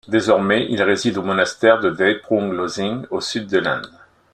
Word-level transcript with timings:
Désormais, 0.07 0.65
il 0.67 0.81
réside 0.81 1.17
au 1.19 1.21
monastère 1.21 1.79
de 1.79 1.91
Drepung 1.91 2.51
Losing 2.53 3.05
au 3.11 3.21
sud 3.21 3.45
de 3.45 3.59
l'Inde. 3.59 3.85